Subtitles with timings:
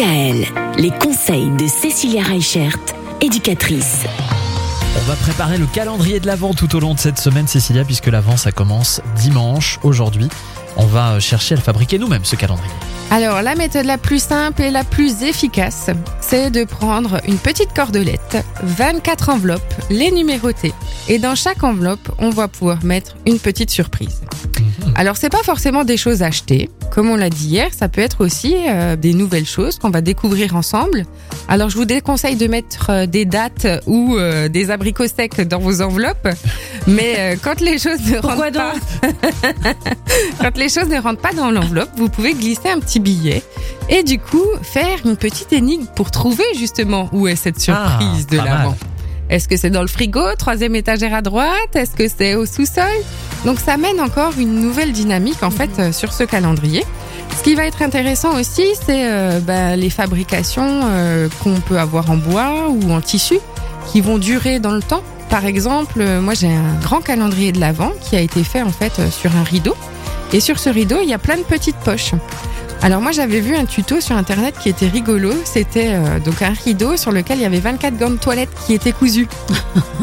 [0.00, 0.46] DKL,
[0.78, 2.78] les conseils de Cécilia Reichert,
[3.20, 4.04] éducatrice.
[4.96, 8.06] On va préparer le calendrier de l'Avent tout au long de cette semaine, Cécilia, puisque
[8.06, 10.28] l'Avent, ça commence dimanche, aujourd'hui.
[10.78, 12.72] On va chercher à le fabriquer nous-mêmes, ce calendrier.
[13.10, 15.90] Alors, la méthode la plus simple et la plus efficace,
[16.22, 20.72] c'est de prendre une petite cordelette, 24 enveloppes, les numéroter.
[21.08, 24.22] Et dans chaque enveloppe, on va pouvoir mettre une petite surprise.
[24.94, 26.70] Alors, c'est pas forcément des choses achetées.
[26.90, 30.00] Comme on l'a dit hier, ça peut être aussi euh, des nouvelles choses qu'on va
[30.00, 31.04] découvrir ensemble.
[31.48, 35.58] Alors, je vous déconseille de mettre euh, des dates ou euh, des abricots secs dans
[35.58, 36.28] vos enveloppes.
[36.86, 38.72] Mais quand les choses ne Pourquoi rentrent pas,
[40.40, 43.42] quand les choses ne rentrent pas dans l'enveloppe, vous pouvez glisser un petit billet
[43.88, 48.32] et du coup faire une petite énigme pour trouver justement où est cette surprise Ah,
[48.32, 48.76] de pas l'avant.
[49.28, 51.74] Est-ce que c'est dans le frigo, troisième étagère à droite?
[51.74, 52.84] Est-ce que c'est au sous-sol?
[53.44, 56.84] Donc ça mène encore une nouvelle dynamique en fait euh, sur ce calendrier.
[57.38, 62.10] Ce qui va être intéressant aussi, c'est euh, bah, les fabrications euh, qu'on peut avoir
[62.10, 63.38] en bois ou en tissu
[63.90, 65.02] qui vont durer dans le temps.
[65.30, 69.00] Par exemple, moi j'ai un grand calendrier de l'Avent qui a été fait en fait
[69.10, 69.76] sur un rideau.
[70.32, 72.12] Et sur ce rideau, il y a plein de petites poches.
[72.82, 75.32] Alors moi j'avais vu un tuto sur internet qui était rigolo.
[75.44, 78.72] C'était euh, donc un rideau sur lequel il y avait 24 gants de toilette qui
[78.72, 79.28] étaient cousus.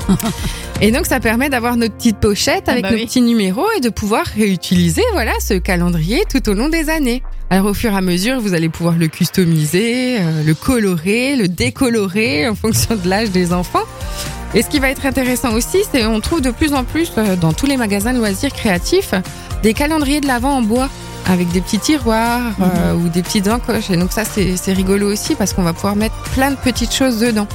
[0.80, 3.06] et donc ça permet d'avoir notre petite pochette avec bah nos oui.
[3.06, 7.22] petits numéros et de pouvoir réutiliser voilà ce calendrier tout au long des années.
[7.48, 11.46] Alors au fur et à mesure, vous allez pouvoir le customiser, euh, le colorer, le
[11.46, 13.84] décolorer en fonction de l'âge des enfants.
[14.52, 17.36] Et ce qui va être intéressant aussi, c'est on trouve de plus en plus euh,
[17.36, 19.14] dans tous les magasins de loisirs créatifs
[19.62, 20.88] des calendriers de l'avant en bois
[21.26, 23.90] avec des petits tiroirs euh, ou des petites encoches.
[23.90, 27.18] Et donc ça, c'est rigolo aussi parce qu'on va pouvoir mettre plein de petites choses
[27.18, 27.46] dedans.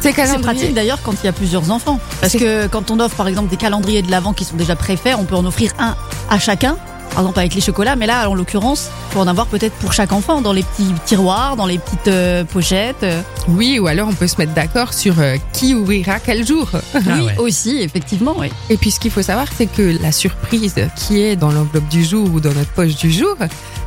[0.00, 2.00] Ces C'est pratique d'ailleurs quand il y a plusieurs enfants.
[2.20, 5.14] Parce que quand on offre par exemple des calendriers de l'avant qui sont déjà préfaits,
[5.18, 5.94] on peut en offrir un
[6.30, 6.76] à chacun.
[7.20, 10.10] Par exemple avec les chocolats, mais là en l'occurrence, faut en avoir peut-être pour chaque
[10.10, 13.02] enfant dans les petits tiroirs, dans les petites euh, pochettes.
[13.02, 13.20] euh.
[13.46, 16.70] Oui, ou alors on peut se mettre d'accord sur euh, qui ouvrira quel jour.
[16.94, 17.36] Ah oui, ouais.
[17.36, 18.36] aussi effectivement.
[18.38, 18.50] Oui.
[18.70, 22.02] Et puis ce qu'il faut savoir, c'est que la surprise qui est dans l'enveloppe du
[22.02, 23.36] jour ou dans notre poche du jour,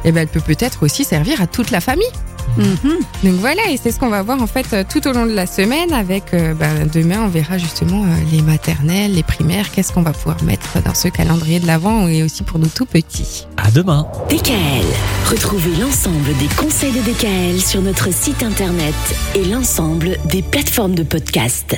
[0.06, 2.06] eh ben, elle peut peut-être aussi servir à toute la famille.
[2.58, 3.00] Mhm.
[3.24, 5.31] Donc voilà, et c'est ce qu'on va voir en fait euh, tout au long de
[5.31, 9.92] la semaine avec euh, ben, demain on verra justement euh, les maternelles, les primaires, qu'est-ce
[9.92, 13.48] qu'on va pouvoir mettre dans ce calendrier de l'avant et aussi pour nos tout petits.
[13.58, 14.08] À demain.
[14.30, 14.86] DKL.
[15.30, 18.96] Retrouvez l'ensemble des conseils de DKL sur notre site internet
[19.36, 21.75] et l'ensemble des plateformes de podcast.